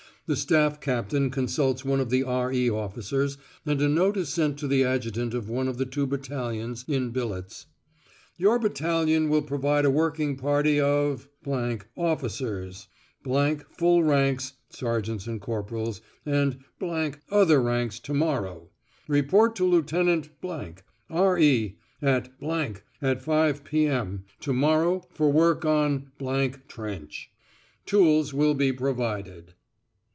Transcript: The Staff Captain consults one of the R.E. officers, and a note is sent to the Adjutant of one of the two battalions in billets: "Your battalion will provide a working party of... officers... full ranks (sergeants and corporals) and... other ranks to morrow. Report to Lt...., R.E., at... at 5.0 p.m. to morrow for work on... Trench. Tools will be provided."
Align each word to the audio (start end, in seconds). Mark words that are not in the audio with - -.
The 0.27 0.35
Staff 0.37 0.79
Captain 0.79 1.29
consults 1.29 1.83
one 1.83 1.99
of 1.99 2.09
the 2.09 2.23
R.E. 2.23 2.69
officers, 2.69 3.37
and 3.65 3.81
a 3.81 3.89
note 3.89 4.15
is 4.15 4.29
sent 4.29 4.57
to 4.59 4.67
the 4.67 4.81
Adjutant 4.81 5.33
of 5.33 5.49
one 5.49 5.67
of 5.67 5.77
the 5.77 5.85
two 5.85 6.07
battalions 6.07 6.85
in 6.87 7.09
billets: 7.09 7.65
"Your 8.37 8.57
battalion 8.57 9.27
will 9.27 9.41
provide 9.41 9.83
a 9.83 9.89
working 9.91 10.37
party 10.37 10.79
of... 10.79 11.27
officers... 11.97 12.87
full 13.77 14.03
ranks 14.05 14.53
(sergeants 14.69 15.27
and 15.27 15.41
corporals) 15.41 15.99
and... 16.25 16.59
other 17.29 17.61
ranks 17.61 17.99
to 17.99 18.13
morrow. 18.13 18.69
Report 19.09 19.53
to 19.57 19.65
Lt...., 19.65 19.93
R.E., 21.09 21.77
at... 22.01 22.27
at 22.31 22.31
5.0 22.39 23.63
p.m. 23.65 24.23
to 24.39 24.53
morrow 24.53 25.03
for 25.11 25.29
work 25.29 25.65
on... 25.65 26.11
Trench. 26.69 27.31
Tools 27.85 28.33
will 28.33 28.53
be 28.53 28.71
provided." 28.71 29.55